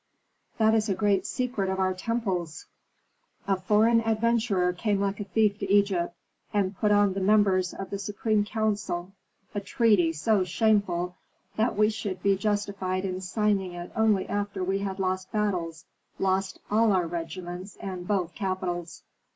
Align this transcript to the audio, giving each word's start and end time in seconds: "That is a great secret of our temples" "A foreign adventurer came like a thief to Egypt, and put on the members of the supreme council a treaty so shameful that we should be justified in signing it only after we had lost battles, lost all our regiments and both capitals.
"That 0.57 0.73
is 0.73 0.89
a 0.89 0.95
great 0.95 1.27
secret 1.27 1.69
of 1.69 1.79
our 1.79 1.93
temples" 1.93 2.65
"A 3.47 3.55
foreign 3.55 4.01
adventurer 4.01 4.73
came 4.73 4.99
like 4.99 5.19
a 5.19 5.25
thief 5.25 5.59
to 5.59 5.71
Egypt, 5.71 6.15
and 6.51 6.75
put 6.75 6.91
on 6.91 7.13
the 7.13 7.19
members 7.19 7.71
of 7.75 7.91
the 7.91 7.99
supreme 7.99 8.43
council 8.43 9.11
a 9.53 9.59
treaty 9.59 10.11
so 10.11 10.43
shameful 10.43 11.17
that 11.55 11.77
we 11.77 11.91
should 11.91 12.23
be 12.23 12.35
justified 12.35 13.05
in 13.05 13.21
signing 13.21 13.73
it 13.73 13.91
only 13.95 14.27
after 14.27 14.63
we 14.63 14.79
had 14.79 14.97
lost 14.97 15.31
battles, 15.31 15.85
lost 16.17 16.57
all 16.71 16.93
our 16.93 17.05
regiments 17.05 17.77
and 17.79 18.07
both 18.07 18.33
capitals. 18.33 19.03